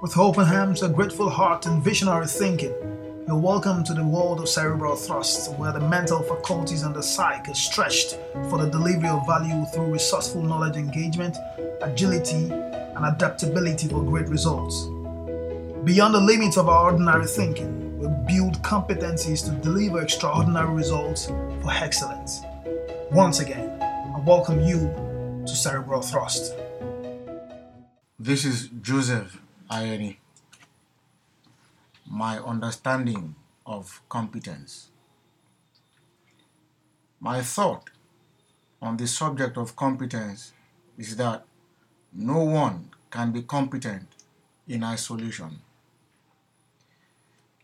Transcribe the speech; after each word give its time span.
With 0.00 0.16
open 0.16 0.46
hands, 0.46 0.82
a 0.82 0.88
grateful 0.88 1.28
heart, 1.28 1.66
and 1.66 1.84
visionary 1.84 2.26
thinking, 2.26 2.72
you're 3.26 3.36
welcome 3.36 3.84
to 3.84 3.92
the 3.92 4.02
world 4.02 4.40
of 4.40 4.48
cerebral 4.48 4.96
thrust, 4.96 5.52
where 5.56 5.72
the 5.72 5.80
mental 5.80 6.22
faculties 6.22 6.84
and 6.84 6.94
the 6.94 7.02
psyche 7.02 7.50
are 7.50 7.54
stretched 7.54 8.18
for 8.48 8.56
the 8.56 8.70
delivery 8.70 9.10
of 9.10 9.26
value 9.26 9.66
through 9.66 9.92
resourceful 9.92 10.42
knowledge 10.42 10.76
engagement, 10.76 11.36
agility, 11.82 12.50
and 12.50 13.04
adaptability 13.04 13.88
for 13.88 14.02
great 14.02 14.26
results. 14.28 14.84
Beyond 15.84 16.14
the 16.14 16.20
limits 16.22 16.56
of 16.56 16.70
our 16.70 16.92
ordinary 16.92 17.26
thinking, 17.26 17.98
we 17.98 18.06
build 18.26 18.62
competencies 18.62 19.44
to 19.44 19.50
deliver 19.62 20.00
extraordinary 20.00 20.72
results 20.72 21.26
for 21.26 21.72
excellence. 21.72 22.40
Once 23.12 23.40
again, 23.40 23.68
I 23.82 24.18
welcome 24.20 24.62
you 24.62 24.78
to 25.44 25.54
Cerebral 25.54 26.00
Thrust. 26.00 26.54
This 28.18 28.46
is 28.46 28.70
Joseph 28.80 29.38
Ayeni. 29.70 30.16
My 32.04 32.38
understanding 32.38 33.36
of 33.64 34.02
competence. 34.08 34.88
My 37.20 37.40
thought 37.42 37.90
on 38.82 38.96
the 38.96 39.06
subject 39.06 39.56
of 39.56 39.76
competence 39.76 40.52
is 40.98 41.14
that 41.18 41.44
no 42.12 42.42
one 42.42 42.90
can 43.12 43.30
be 43.30 43.42
competent 43.42 44.08
in 44.66 44.82
isolation. 44.82 45.60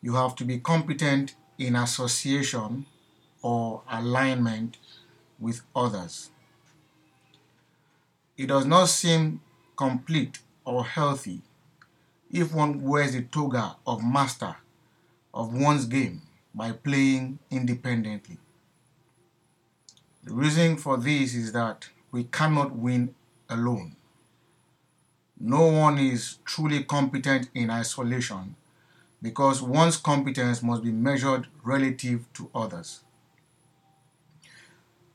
You 0.01 0.15
have 0.15 0.37
to 0.37 0.45
be 0.45 0.61
competent 0.61 1.35
in 1.59 1.75
association 1.75 2.87
or 3.43 3.83
alignment 3.91 4.77
with 5.41 5.63
others. 5.75 6.31
It 8.37 8.47
does 8.47 8.65
not 8.65 8.91
seem 8.91 9.41
complete 9.77 10.39
or 10.65 10.85
healthy 10.85 11.43
if 12.31 12.53
one 12.53 12.83
wears 12.83 13.13
the 13.13 13.23
toga 13.23 13.77
of 13.87 14.03
master 14.05 14.57
of 15.33 15.55
one's 15.55 15.85
game 15.87 16.23
by 16.55 16.73
playing 16.73 17.39
independently. 17.51 18.39
The 20.25 20.33
reason 20.33 20.77
for 20.77 20.97
this 20.97 21.35
is 21.35 21.53
that 21.53 21.89
we 22.11 22.25
cannot 22.25 22.75
win 22.75 23.15
alone. 23.49 23.97
No 25.39 25.67
one 25.67 25.99
is 25.99 26.39
truly 26.45 26.83
competent 26.85 27.51
in 27.55 27.71
isolation 27.71 28.57
because 29.23 29.61
one's 29.63 29.99
competence 29.99 30.63
must 30.63 30.83
be 30.83 30.93
measured 30.93 31.47
relative 31.63 32.33
to 32.35 32.51
others. 32.55 33.01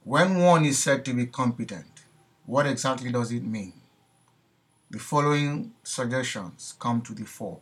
When 0.04 0.38
one 0.38 0.66
is 0.66 0.78
said 0.82 1.04
to 1.06 1.14
be 1.14 1.26
competent, 1.26 2.06
what 2.46 2.68
exactly 2.68 3.12
does 3.12 3.32
it 3.32 3.44
mean? 3.44 3.81
The 4.92 5.00
following 5.00 5.72
suggestions 5.84 6.76
come 6.78 7.02
to 7.04 7.14
the 7.14 7.24
fore. 7.24 7.62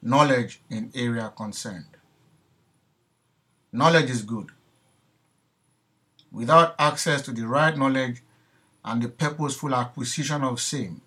Knowledge 0.00 0.60
in 0.70 0.92
area 0.94 1.32
concerned. 1.36 1.96
Knowledge 3.72 4.08
is 4.08 4.22
good. 4.22 4.50
Without 6.30 6.76
access 6.78 7.22
to 7.22 7.32
the 7.32 7.44
right 7.44 7.76
knowledge 7.76 8.22
and 8.84 9.02
the 9.02 9.08
purposeful 9.08 9.74
acquisition 9.74 10.44
of 10.44 10.60
same 10.60 11.00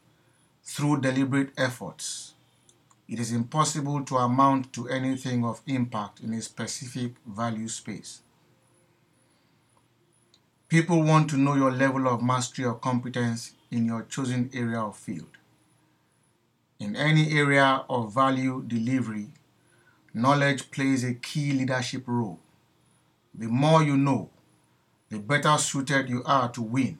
through 0.65 0.99
deliberate 0.99 1.53
efforts, 1.57 2.33
it 3.07 3.21
is 3.21 3.31
impossible 3.31 4.03
to 4.03 4.17
amount 4.17 4.73
to 4.73 4.89
anything 4.89 5.45
of 5.45 5.61
impact 5.65 6.19
in 6.19 6.33
a 6.33 6.41
specific 6.41 7.13
value 7.25 7.69
space. 7.69 8.19
People 10.67 11.03
want 11.03 11.29
to 11.29 11.37
know 11.37 11.55
your 11.55 11.71
level 11.71 12.09
of 12.09 12.21
mastery 12.21 12.65
or 12.65 12.73
competence 12.73 13.53
in 13.73 13.85
your 13.85 14.03
chosen 14.03 14.49
area 14.53 14.79
of 14.79 14.95
field. 14.95 15.37
In 16.79 16.95
any 16.95 17.31
area 17.31 17.83
of 17.89 18.13
value 18.13 18.63
delivery, 18.67 19.29
knowledge 20.13 20.69
plays 20.69 21.03
a 21.03 21.15
key 21.15 21.51
leadership 21.53 22.03
role. 22.05 22.39
The 23.33 23.47
more 23.47 23.81
you 23.81 23.97
know, 23.97 24.29
the 25.09 25.17
better 25.17 25.57
suited 25.57 26.07
you 26.07 26.23
are 26.25 26.51
to 26.51 26.61
win 26.61 26.99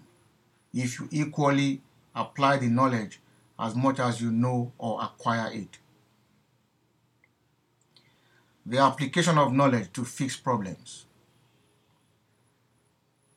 if 0.74 1.00
you 1.00 1.08
equally 1.12 1.82
apply 2.16 2.58
the 2.58 2.68
knowledge 2.68 3.20
as 3.60 3.76
much 3.76 4.00
as 4.00 4.20
you 4.20 4.32
know 4.32 4.72
or 4.80 5.02
acquire 5.04 5.52
it. 5.54 5.78
The 8.66 8.80
application 8.80 9.38
of 9.38 9.54
knowledge 9.54 9.94
to 9.94 10.06
fix 10.06 10.38
problems. 10.38 11.06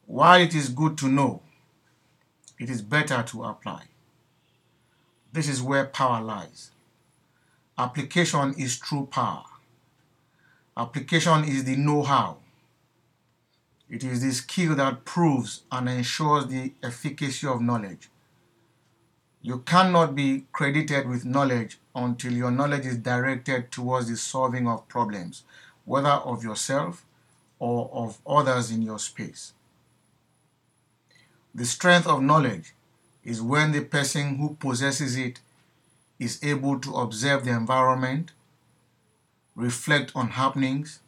While 0.06 0.40
it 0.40 0.54
is 0.54 0.68
good 0.68 0.96
to 0.98 1.08
know, 1.08 1.42
it 2.58 2.70
is 2.70 2.82
better 2.82 3.22
to 3.22 3.44
apply. 3.44 3.84
This 5.32 5.48
is 5.48 5.62
where 5.62 5.84
power 5.84 6.22
lies. 6.22 6.70
Application 7.78 8.54
is 8.58 8.78
true 8.78 9.06
power. 9.10 9.44
Application 10.76 11.44
is 11.44 11.64
the 11.64 11.76
know 11.76 12.02
how. 12.02 12.38
It 13.88 14.02
is 14.02 14.22
the 14.22 14.32
skill 14.32 14.74
that 14.76 15.04
proves 15.04 15.62
and 15.70 15.88
ensures 15.88 16.46
the 16.46 16.72
efficacy 16.82 17.46
of 17.46 17.60
knowledge. 17.60 18.08
You 19.42 19.60
cannot 19.60 20.14
be 20.14 20.46
credited 20.52 21.08
with 21.08 21.24
knowledge 21.24 21.78
until 21.94 22.32
your 22.32 22.50
knowledge 22.50 22.84
is 22.84 22.96
directed 22.96 23.70
towards 23.70 24.08
the 24.08 24.16
solving 24.16 24.66
of 24.66 24.88
problems, 24.88 25.44
whether 25.84 26.08
of 26.08 26.42
yourself 26.42 27.06
or 27.58 27.88
of 27.92 28.18
others 28.26 28.70
in 28.70 28.82
your 28.82 28.98
space. 28.98 29.52
The 31.56 31.64
strength 31.64 32.06
of 32.06 32.20
knowledge 32.20 32.74
is 33.24 33.40
when 33.40 33.72
the 33.72 33.80
person 33.80 34.36
who 34.36 34.56
possesses 34.56 35.16
it 35.16 35.40
is 36.18 36.38
able 36.42 36.78
to 36.80 36.94
observe 36.96 37.46
the 37.46 37.52
environment, 37.52 38.32
reflect 39.54 40.12
on 40.14 40.28
happenings, 40.28 41.00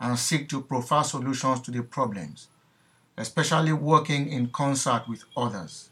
and 0.00 0.18
seek 0.18 0.48
to 0.48 0.60
provide 0.60 1.06
solutions 1.06 1.60
to 1.60 1.70
the 1.70 1.84
problems, 1.84 2.48
especially 3.16 3.72
working 3.72 4.28
in 4.32 4.48
concert 4.48 5.04
with 5.08 5.22
others. 5.36 5.90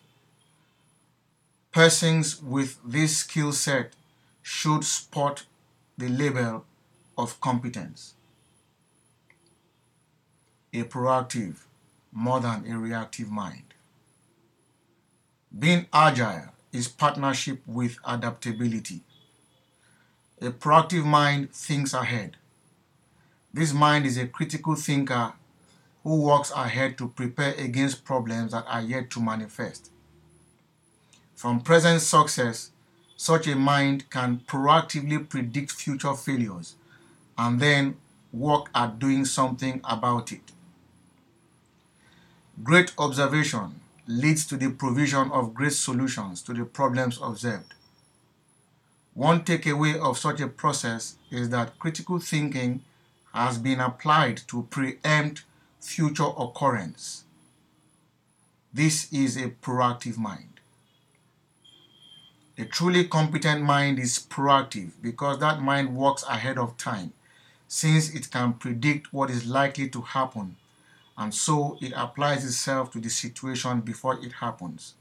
Persons 1.71 2.43
with 2.43 2.79
this 2.85 3.19
skill 3.19 3.53
set 3.53 3.93
should 4.43 4.83
sport 4.83 5.47
the 5.97 6.09
label 6.09 6.65
of 7.17 7.41
competence. 7.41 8.15
A 10.73 10.83
proactive 10.83 11.59
more 12.11 12.41
than 12.41 12.67
a 12.69 12.77
reactive 12.77 13.31
mind. 13.31 13.68
Being 15.57 15.87
agile 15.93 16.51
is 16.73 16.89
partnership 16.89 17.63
with 17.67 17.99
adaptability. 18.05 19.01
A 20.41 20.51
proactive 20.51 21.05
mind 21.05 21.53
thinks 21.53 21.95
ahead. 21.95 22.37
This 23.53 23.73
mind 23.73 24.05
is 24.05 24.19
a 24.19 24.27
critical 24.27 24.75
thinker 24.75 25.33
who 26.05 26.23
works 26.23 26.51
ahead 26.51 26.99
to 26.99 27.09
prepare 27.09 27.55
against 27.55 28.05
problems 28.05 28.53
that 28.53 28.67
are 28.69 28.83
yet 28.83 29.11
to 29.11 29.21
manifest. 29.21 29.91
From 31.35 31.61
present 31.61 32.03
success, 32.03 32.71
such 33.17 33.47
a 33.47 33.57
mind 33.57 34.11
can 34.11 34.41
proactively 34.47 35.29
predict 35.29 35.73
future 35.73 36.15
failures 36.15 36.77
and 37.39 37.59
then 37.59 37.97
work 38.33 38.69
at 38.75 38.99
doing 38.99 39.25
something 39.25 39.81
about 39.83 40.31
it. 40.31 40.53
Great 42.63 42.93
observation 42.99 43.81
leads 44.09 44.47
to 44.47 44.57
the 44.57 44.71
provision 44.71 45.31
of 45.31 45.53
great 45.53 45.75
solutions 45.75 46.41
to 46.43 46.55
the 46.55 46.65
problems 46.65 47.21
observed. 47.23 47.75
One 49.13 49.45
takeaway 49.45 49.97
of 49.97 50.17
such 50.17 50.41
a 50.41 50.49
process 50.49 51.17
is 51.31 51.51
that 51.51 51.79
critical 51.79 52.19
thinking 52.19 52.83
has 53.35 53.59
been 53.59 53.81
applied 53.81 54.39
to 54.49 54.63
preempt 54.71 55.45
future 55.79 56.31
occurrence. 56.39 57.25
This 58.73 59.13
is 59.13 59.37
a 59.37 59.51
proactive 59.51 60.17
mind. 60.17 60.61
A 62.57 62.65
truly 62.65 63.05
competent 63.05 63.63
mind 63.63 63.99
is 63.99 64.19
proactive 64.19 64.93
because 65.03 65.39
that 65.41 65.61
mind 65.61 65.95
works 65.95 66.23
ahead 66.23 66.57
of 66.57 66.79
time 66.79 67.13
since 67.67 68.15
it 68.15 68.31
can 68.31 68.55
predict 68.55 69.13
what 69.13 69.29
is 69.29 69.47
likely 69.47 69.89
to 69.91 70.01
happen 70.01 70.57
and 71.19 71.35
so 71.35 71.77
it 71.81 71.93
applies 71.97 72.45
itself 72.45 72.93
to 72.93 73.01
the 73.01 73.11
situation 73.11 73.81
before 73.81 74.25
it 74.25 74.33
happens. 74.35 74.95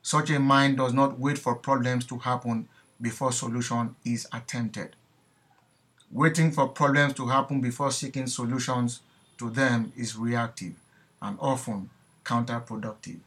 Such 0.00 0.30
a 0.30 0.38
mind 0.38 0.76
does 0.76 0.94
not 0.94 1.18
wait 1.18 1.38
for 1.38 1.56
problems 1.56 2.06
to 2.06 2.18
happen 2.18 2.68
before 3.00 3.32
solution 3.32 3.96
is 4.04 4.28
attempted. 4.32 4.94
Waiting 6.12 6.52
for 6.52 6.68
problems 6.68 7.14
to 7.14 7.26
happen 7.26 7.60
before 7.60 7.90
seeking 7.90 8.28
solutions 8.28 9.00
to 9.38 9.50
them 9.50 9.92
is 9.96 10.16
reactive 10.16 10.74
and 11.20 11.36
often 11.40 11.90
counterproductive. 12.24 13.18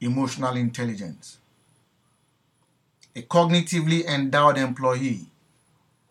Emotional 0.00 0.56
intelligence. 0.56 1.38
A 3.14 3.22
cognitively 3.22 4.04
endowed 4.04 4.58
employee 4.58 5.26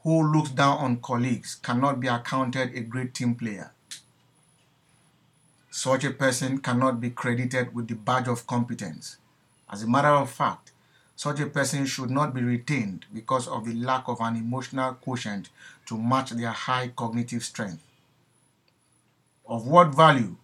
who 0.07 0.23
looks 0.31 0.51
down 0.51 0.77
on 0.77 0.95
colleagues 1.01 1.55
cannot 1.55 1.99
be 1.99 2.07
accounted 2.07 2.73
a 2.73 2.79
great 2.79 3.13
team 3.13 3.35
player. 3.35 3.73
Such 5.69 6.05
a 6.05 6.11
person 6.11 6.59
cannot 6.59 7.01
be 7.01 7.09
credited 7.09 7.75
with 7.75 7.89
the 7.89 7.95
badge 7.95 8.29
of 8.29 8.47
competence 8.47 9.17
As 9.69 9.83
a 9.83 9.87
matter 9.87 10.07
of 10.07 10.29
fact, 10.29 10.71
such 11.17 11.41
a 11.41 11.45
person 11.45 11.85
should 11.85 12.09
not 12.09 12.33
be 12.33 12.41
retained 12.41 13.05
because 13.13 13.49
of 13.49 13.65
the 13.65 13.73
lack 13.73 14.07
of 14.07 14.21
an 14.21 14.37
emotional 14.37 14.93
quotient 14.93 15.49
to 15.87 15.97
match 15.97 16.29
their 16.29 16.51
high 16.53 16.87
cognitive 16.87 17.43
strength. 17.43 17.83
Of 19.45 19.67
what 19.67 19.93
value 19.93 20.37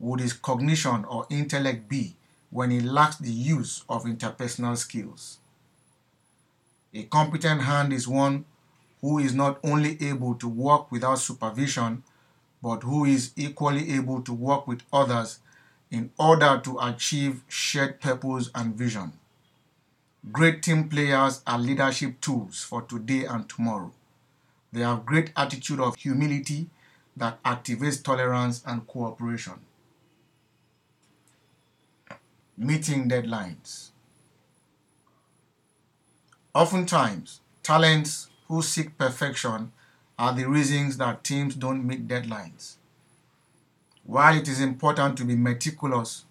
would 0.00 0.18
his 0.18 0.32
cognition 0.32 1.04
or 1.04 1.28
intellect 1.30 1.88
be 1.88 2.16
when 2.50 2.72
he 2.72 2.80
lacks 2.80 3.18
the 3.18 3.30
use 3.30 3.84
of 3.88 4.06
interpersonal 4.06 4.76
skills? 4.76 5.38
A 6.92 7.04
competent 7.04 7.60
hand 7.60 7.92
is 7.92 8.08
one 8.08 8.44
who 9.04 9.18
is 9.18 9.34
not 9.34 9.58
only 9.62 10.02
able 10.02 10.34
to 10.34 10.48
work 10.48 10.90
without 10.90 11.18
supervision, 11.18 12.02
but 12.62 12.82
who 12.84 13.04
is 13.04 13.32
equally 13.36 13.92
able 13.92 14.22
to 14.22 14.32
work 14.32 14.66
with 14.66 14.80
others 14.94 15.40
in 15.90 16.10
order 16.18 16.58
to 16.64 16.78
achieve 16.80 17.42
shared 17.46 18.00
purpose 18.00 18.48
and 18.54 18.74
vision. 18.74 19.12
Great 20.32 20.62
team 20.62 20.88
players 20.88 21.42
are 21.46 21.58
leadership 21.58 22.18
tools 22.22 22.62
for 22.62 22.80
today 22.80 23.26
and 23.26 23.46
tomorrow. 23.46 23.92
They 24.72 24.80
have 24.80 25.04
great 25.06 25.32
attitude 25.36 25.80
of 25.80 25.96
humility 25.96 26.70
that 27.16 27.42
activates 27.44 28.02
tolerance 28.02 28.62
and 28.66 28.86
cooperation. 28.86 29.60
Meeting 32.56 33.08
deadlines. 33.08 33.90
Oftentimes, 36.54 37.40
talents 37.62 38.28
who 38.48 38.62
seek 38.62 38.96
perfection 38.98 39.72
are 40.18 40.34
the 40.34 40.48
reasons 40.48 40.96
that 40.98 41.24
teams 41.24 41.54
don't 41.54 41.86
meet 41.86 42.06
deadlines. 42.06 42.76
While 44.04 44.36
it 44.36 44.48
is 44.48 44.60
important 44.60 45.16
to 45.18 45.24
be 45.24 45.34
meticulous, 45.34 46.24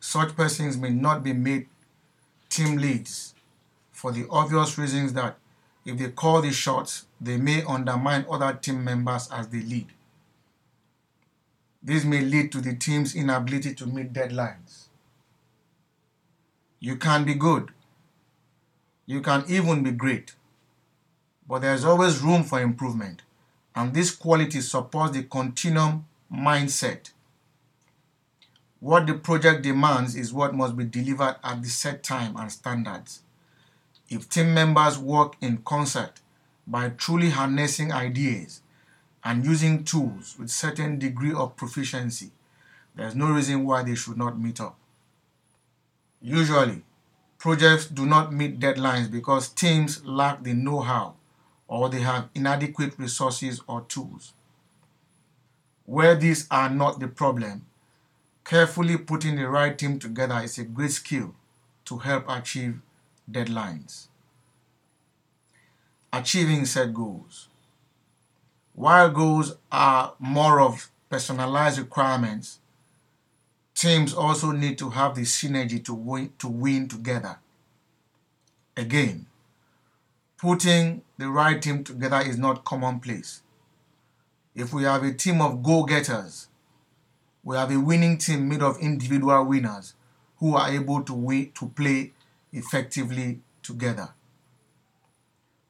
such 0.00 0.36
persons 0.36 0.76
may 0.76 0.90
not 0.90 1.22
be 1.22 1.32
made 1.32 1.68
team 2.48 2.76
leads 2.76 3.34
for 3.92 4.12
the 4.12 4.26
obvious 4.30 4.76
reasons 4.76 5.12
that 5.14 5.38
if 5.84 5.98
they 5.98 6.10
call 6.10 6.42
the 6.42 6.52
shots, 6.52 7.06
they 7.20 7.36
may 7.36 7.62
undermine 7.62 8.26
other 8.30 8.52
team 8.52 8.84
members 8.84 9.28
as 9.32 9.48
they 9.48 9.60
lead. 9.60 9.86
This 11.82 12.04
may 12.04 12.20
lead 12.20 12.50
to 12.52 12.60
the 12.60 12.74
team's 12.74 13.14
inability 13.14 13.74
to 13.74 13.86
meet 13.86 14.12
deadlines. 14.12 14.86
You 16.80 16.96
can 16.96 17.24
be 17.24 17.34
good. 17.34 17.70
You 19.06 19.20
can 19.20 19.44
even 19.48 19.84
be 19.84 19.92
great. 19.92 20.34
But 21.48 21.60
there 21.62 21.74
is 21.74 21.84
always 21.84 22.20
room 22.20 22.42
for 22.42 22.60
improvement, 22.60 23.22
and 23.74 23.94
this 23.94 24.10
quality 24.10 24.60
supports 24.60 25.12
the 25.12 25.22
continuum 25.22 26.06
mindset. 26.32 27.10
What 28.80 29.06
the 29.06 29.14
project 29.14 29.62
demands 29.62 30.16
is 30.16 30.32
what 30.32 30.54
must 30.54 30.76
be 30.76 30.84
delivered 30.84 31.36
at 31.42 31.62
the 31.62 31.68
set 31.68 32.02
time 32.02 32.36
and 32.36 32.50
standards. 32.50 33.22
If 34.08 34.28
team 34.28 34.54
members 34.54 34.98
work 34.98 35.34
in 35.40 35.58
concert 35.58 36.20
by 36.66 36.90
truly 36.90 37.30
harnessing 37.30 37.92
ideas 37.92 38.60
and 39.24 39.44
using 39.44 39.84
tools 39.84 40.36
with 40.38 40.50
certain 40.50 40.98
degree 40.98 41.32
of 41.32 41.56
proficiency, 41.56 42.30
there 42.94 43.06
is 43.06 43.14
no 43.14 43.30
reason 43.30 43.64
why 43.64 43.82
they 43.82 43.94
should 43.94 44.16
not 44.16 44.38
meet 44.38 44.60
up. 44.60 44.76
Usually, 46.20 46.82
projects 47.38 47.86
do 47.86 48.06
not 48.06 48.32
meet 48.32 48.58
deadlines 48.58 49.10
because 49.10 49.48
teams 49.48 50.04
lack 50.04 50.42
the 50.42 50.54
know-how 50.54 51.14
or 51.68 51.88
they 51.88 52.00
have 52.00 52.28
inadequate 52.34 52.98
resources 52.98 53.60
or 53.66 53.82
tools. 53.82 54.32
Where 55.84 56.14
these 56.14 56.46
are 56.50 56.70
not 56.70 57.00
the 57.00 57.08
problem, 57.08 57.66
carefully 58.44 58.96
putting 58.96 59.36
the 59.36 59.48
right 59.48 59.76
team 59.76 59.98
together 59.98 60.40
is 60.42 60.58
a 60.58 60.64
great 60.64 60.92
skill 60.92 61.34
to 61.84 61.98
help 61.98 62.24
achieve 62.28 62.80
deadlines. 63.30 64.06
Achieving 66.12 66.64
set 66.64 66.94
goals. 66.94 67.48
While 68.74 69.10
goals 69.10 69.56
are 69.72 70.14
more 70.18 70.60
of 70.60 70.90
personalized 71.08 71.78
requirements, 71.78 72.58
teams 73.74 74.12
also 74.12 74.50
need 74.50 74.78
to 74.78 74.90
have 74.90 75.14
the 75.14 75.22
synergy 75.22 75.84
to 75.84 75.94
win, 75.94 76.32
to 76.38 76.48
win 76.48 76.88
together. 76.88 77.38
Again, 78.76 79.26
putting 80.38 81.02
the 81.18 81.28
right 81.28 81.60
team 81.60 81.82
together 81.82 82.20
is 82.20 82.36
not 82.36 82.64
commonplace. 82.64 83.42
If 84.54 84.72
we 84.72 84.84
have 84.84 85.02
a 85.02 85.12
team 85.12 85.40
of 85.40 85.62
go-getters, 85.62 86.48
we 87.42 87.56
have 87.56 87.70
a 87.70 87.80
winning 87.80 88.18
team 88.18 88.48
made 88.48 88.62
of 88.62 88.78
individual 88.78 89.44
winners 89.44 89.94
who 90.38 90.56
are 90.56 90.68
able 90.68 91.02
to 91.02 91.14
win, 91.14 91.52
to 91.54 91.68
play 91.68 92.12
effectively 92.52 93.40
together. 93.62 94.10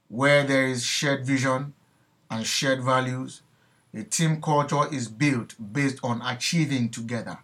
Where 0.08 0.44
there 0.44 0.66
is 0.66 0.84
shared 0.84 1.26
vision 1.26 1.74
and 2.30 2.46
shared 2.46 2.82
values, 2.82 3.42
a 3.94 4.02
team 4.02 4.40
culture 4.40 4.92
is 4.92 5.08
built 5.08 5.54
based 5.72 5.98
on 6.02 6.22
achieving 6.22 6.90
together. 6.90 7.38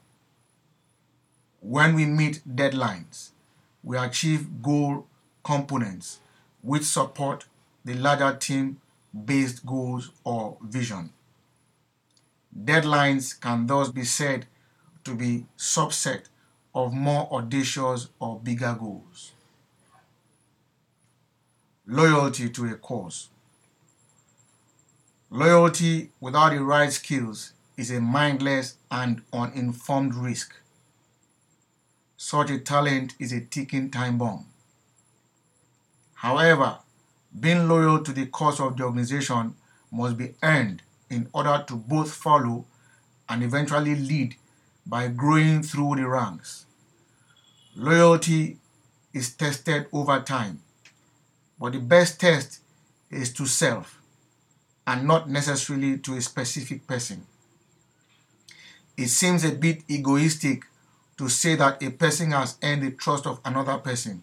When 1.61 1.95
we 1.95 2.07
meet 2.07 2.43
deadlines, 2.49 3.31
we 3.83 3.97
achieve 3.97 4.63
goal 4.63 5.07
components 5.45 6.21
which 6.63 6.85
support 6.85 7.47
the 7.85 7.95
larger 7.95 8.35
team 8.37 8.81
based 9.25 9.67
goals 9.67 10.11
or 10.25 10.57
vision. 10.63 11.11
Deadlines 12.57 13.39
can 13.39 13.67
thus 13.67 13.91
be 13.91 14.05
said 14.05 14.47
to 15.05 15.15
be 15.15 15.47
subset 15.59 16.25
of 16.75 16.93
more 16.93 17.29
audacious 17.33 18.09
or 18.19 18.39
bigger 18.39 18.77
goals. 18.79 19.33
Loyalty 21.87 22.49
to 22.49 22.67
a 22.67 22.75
cause. 22.77 23.29
Loyalty 25.31 26.11
without 26.21 26.51
the 26.51 26.63
right 26.63 26.93
skills 26.93 27.53
is 27.77 27.91
a 27.91 28.01
mindless 28.01 28.77
and 28.91 29.23
uninformed 29.33 30.15
risk. 30.15 30.55
Such 32.17 32.51
a 32.51 32.59
talent 32.59 33.15
is 33.19 33.33
a 33.33 33.41
ticking 33.41 33.91
time 33.91 34.19
bomb. 34.19 34.47
However, 36.23 36.79
being 37.41 37.67
loyal 37.67 37.99
to 38.05 38.13
the 38.13 38.27
cause 38.27 38.61
of 38.61 38.77
the 38.77 38.85
organization 38.85 39.57
must 39.91 40.17
be 40.17 40.37
earned 40.41 40.83
in 41.11 41.29
order 41.33 41.65
to 41.67 41.75
both 41.75 42.15
follow 42.15 42.65
and 43.29 43.43
eventually 43.43 43.97
lead 43.97 44.37
by 44.87 45.09
growing 45.09 45.65
through 45.65 45.97
the 45.97 46.07
ranks. 46.07 46.67
Loyalty 47.75 48.59
is 49.13 49.35
tested 49.35 49.87
over 49.93 50.21
time, 50.21 50.63
but 51.59 51.73
the 51.73 51.81
best 51.81 52.21
test 52.21 52.61
is 53.11 53.33
to 53.33 53.45
self 53.45 54.01
and 54.87 55.09
not 55.09 55.29
necessarily 55.29 55.99
to 55.99 56.15
a 56.15 56.21
specific 56.21 56.87
person. 56.87 57.27
It 58.97 59.09
seems 59.09 59.43
a 59.45 59.51
bit 59.51 59.83
egoistic 59.89 60.67
to 61.19 61.29
say 61.29 61.57
that 61.57 61.83
a 61.83 61.91
person 61.91 62.31
has 62.31 62.59
earned 62.63 62.85
the 62.85 62.93
trust 62.93 63.27
of 63.27 63.41
another 63.45 63.79
person 63.79 64.23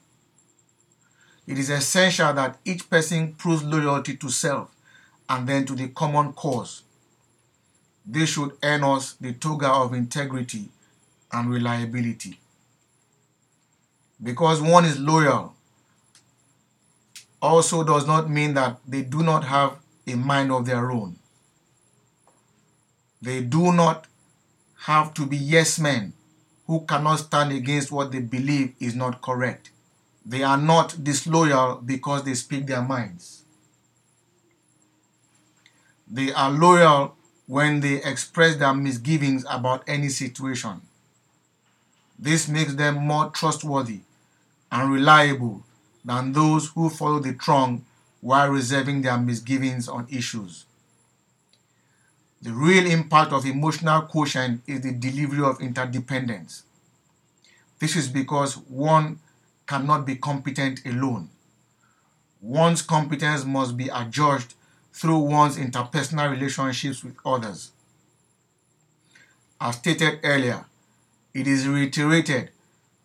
it 1.49 1.57
is 1.57 1.71
essential 1.71 2.31
that 2.31 2.59
each 2.63 2.87
person 2.91 3.33
proves 3.33 3.63
loyalty 3.63 4.15
to 4.15 4.29
self 4.29 4.69
and 5.27 5.49
then 5.49 5.65
to 5.65 5.73
the 5.73 5.87
common 5.87 6.31
cause. 6.33 6.83
This 8.05 8.29
should 8.29 8.51
earn 8.61 8.83
us 8.83 9.13
the 9.13 9.33
toga 9.33 9.67
of 9.67 9.95
integrity 9.95 10.69
and 11.31 11.49
reliability. 11.49 12.39
Because 14.21 14.61
one 14.61 14.85
is 14.85 14.99
loyal 14.99 15.55
also 17.41 17.83
does 17.83 18.05
not 18.05 18.29
mean 18.29 18.53
that 18.53 18.77
they 18.87 19.01
do 19.01 19.23
not 19.23 19.43
have 19.45 19.79
a 20.05 20.13
mind 20.13 20.51
of 20.51 20.67
their 20.67 20.91
own. 20.91 21.15
They 23.23 23.41
do 23.41 23.73
not 23.73 24.05
have 24.81 25.15
to 25.15 25.25
be 25.25 25.37
yes 25.37 25.79
men 25.79 26.13
who 26.67 26.81
cannot 26.81 27.15
stand 27.15 27.51
against 27.53 27.91
what 27.91 28.11
they 28.11 28.19
believe 28.19 28.75
is 28.79 28.93
not 28.93 29.23
correct. 29.23 29.71
They 30.29 30.43
are 30.43 30.57
not 30.57 31.03
disloyal 31.03 31.81
because 31.83 32.23
they 32.23 32.35
speak 32.35 32.67
their 32.67 32.83
minds. 32.83 33.41
They 36.07 36.31
are 36.31 36.51
loyal 36.51 37.15
when 37.47 37.79
they 37.79 37.95
express 38.03 38.55
their 38.55 38.75
misgivings 38.75 39.43
about 39.49 39.83
any 39.87 40.09
situation. 40.09 40.81
This 42.19 42.47
makes 42.47 42.75
them 42.75 43.07
more 43.07 43.31
trustworthy 43.31 44.01
and 44.71 44.93
reliable 44.93 45.63
than 46.05 46.33
those 46.33 46.67
who 46.69 46.91
follow 46.91 47.17
the 47.19 47.33
throng 47.33 47.83
while 48.21 48.49
reserving 48.49 49.01
their 49.01 49.17
misgivings 49.17 49.87
on 49.87 50.05
issues. 50.11 50.65
The 52.39 52.53
real 52.53 52.85
impact 52.85 53.33
of 53.33 53.47
emotional 53.47 54.03
quotient 54.03 54.61
is 54.67 54.81
the 54.81 54.91
delivery 54.93 55.43
of 55.43 55.59
interdependence. 55.59 56.61
This 57.79 57.95
is 57.95 58.07
because 58.07 58.57
one 58.57 59.17
cannot 59.69 60.03
be 60.03 60.15
competent 60.15 60.83
alone. 60.83 61.29
One's 62.41 62.81
competence 62.81 63.45
must 63.45 63.77
be 63.77 63.87
adjudged 63.87 64.55
through 64.91 65.19
one's 65.19 65.57
interpersonal 65.57 66.31
relationships 66.31 67.03
with 67.03 67.15
others. 67.23 67.71
As 69.61 69.75
stated 69.75 70.21
earlier, 70.23 70.65
it 71.35 71.45
is 71.45 71.67
reiterated 71.67 72.49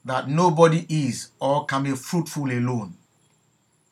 that 0.07 0.31
nobody 0.31 0.87
is 0.89 1.29
or 1.39 1.67
can 1.67 1.83
be 1.83 1.91
fruitful 1.91 2.51
alone. 2.51 2.95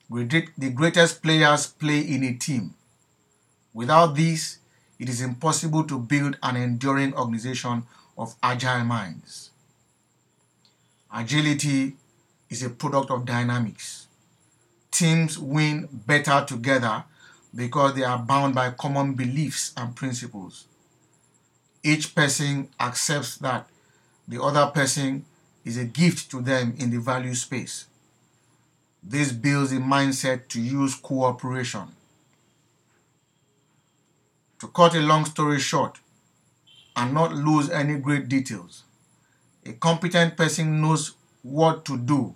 The 0.09 0.71
greatest 0.75 1.23
players 1.23 1.67
play 1.67 2.01
in 2.01 2.25
a 2.25 2.33
team. 2.33 2.73
Without 3.75 4.15
this, 4.15 4.59
it 4.99 5.11
is 5.11 5.21
impossible 5.21 5.85
to 5.85 5.99
build 5.99 6.39
an 6.43 6.57
enduring 6.57 7.13
organization 7.15 7.83
of 8.17 8.35
agile 8.43 8.85
minds. 8.85 9.51
Agility 11.15 11.97
is 12.53 12.63
a 12.63 12.69
product 12.69 13.11
of 13.11 13.25
dynamics. 13.25 14.07
Teams 14.91 15.39
win 15.39 15.89
better 15.91 16.45
together 16.47 17.05
because 17.55 17.95
they 17.95 18.05
are 18.05 18.19
bound 18.19 18.55
by 18.55 18.71
common 18.71 19.15
beliefs 19.15 19.73
and 19.75 19.97
principles. 19.97 20.67
Each 21.83 22.15
person 22.15 22.69
accepts 22.79 23.39
that 23.39 23.67
the 24.29 24.41
other 24.41 24.67
person 24.67 25.25
is 25.65 25.79
a 25.79 25.85
gift 25.87 26.31
to 26.31 26.43
them 26.43 26.75
in 26.79 26.91
the 26.91 27.01
value 27.01 27.35
space. 27.35 27.87
This 29.03 29.33
builds 29.33 29.73
a 29.73 29.77
mindset 29.77 30.49
to 30.49 30.61
use 30.61 30.95
cooperation. 30.95 31.89
To 34.61 34.69
cut 34.69 34.95
a 34.95 35.01
long 35.01 35.25
story 35.25 35.59
short 35.59 35.99
and 36.95 37.15
not 37.15 37.33
lose 37.33 37.71
any 37.71 37.99
great 37.99 38.29
details, 38.29 38.85
a 39.65 39.73
competent 39.73 40.37
person 40.37 40.83
knows 40.83 41.15
what 41.43 41.87
to 41.87 41.97
do 41.97 42.35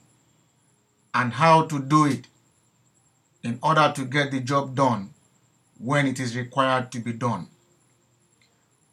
and 1.16 1.32
how 1.32 1.62
to 1.62 1.80
do 1.80 2.04
it 2.04 2.26
in 3.42 3.58
order 3.62 3.90
to 3.96 4.04
get 4.04 4.30
the 4.30 4.38
job 4.38 4.75
done 4.75 5.08
when 5.78 6.06
it 6.06 6.20
is 6.20 6.37
required 6.37 6.92
to 6.92 6.99
be 7.00 7.11
done. 7.11 7.49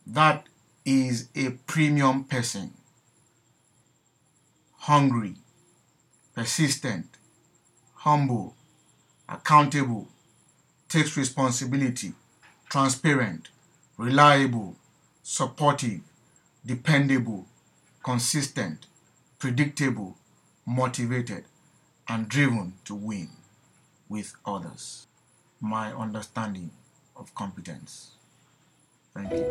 That 0.07 0.45
is 0.85 1.27
a 1.35 1.49
premium 1.67 2.23
person. 2.23 2.73
Hungry, 4.77 5.35
persistent, 6.33 7.07
humble, 7.95 8.55
accountable, 9.27 10.07
takes 10.87 11.17
responsibility, 11.17 12.13
transparent, 12.69 13.49
reliable, 13.97 14.77
supportive, 15.23 15.99
dependable, 16.65 17.47
consistent, 18.01 18.85
predictable, 19.39 20.17
motivated, 20.65 21.43
and 22.07 22.29
driven 22.29 22.73
to 22.85 22.95
win 22.95 23.29
with 24.09 24.35
others. 24.45 25.07
My 25.61 25.93
understanding 25.93 26.71
of 27.15 27.33
competence. 27.35 28.11
Thank 29.13 29.31
you. 29.31 29.45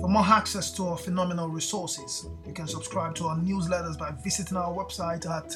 For 0.00 0.08
more 0.08 0.24
access 0.24 0.70
to 0.72 0.86
our 0.86 0.96
phenomenal 0.96 1.48
resources, 1.48 2.26
you 2.46 2.54
can 2.54 2.66
subscribe 2.66 3.14
to 3.16 3.26
our 3.26 3.36
newsletters 3.36 3.98
by 3.98 4.12
visiting 4.24 4.56
our 4.56 4.72
website 4.72 5.28
at 5.28 5.54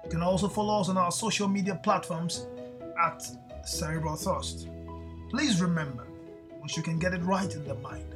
You 0.05 0.11
can 0.11 0.23
also 0.23 0.47
follow 0.49 0.81
us 0.81 0.89
on 0.89 0.97
our 0.97 1.11
social 1.11 1.49
media 1.49 1.75
platforms 1.83 2.47
at 2.99 3.27
Cerebral 3.65 4.17
Thrust. 4.17 4.69
Please 5.31 5.61
remember, 5.61 6.07
once 6.61 6.77
you 6.77 6.83
can 6.83 6.99
get 6.99 7.13
it 7.13 7.23
right 7.23 7.53
in 7.53 7.67
the 7.67 7.75
mind, 7.75 8.15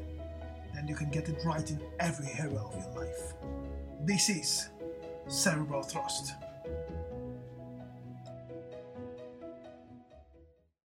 then 0.83 0.89
you 0.89 0.97
can 0.97 1.11
get 1.11 1.29
it 1.29 1.37
right 1.45 1.71
in 1.71 1.81
every 2.01 2.29
area 2.39 2.59
of 2.59 2.75
your 2.75 3.05
life. 3.05 3.35
This 4.01 4.29
is 4.29 4.69
Cerebral 5.29 5.85
Thrust. 5.85 6.35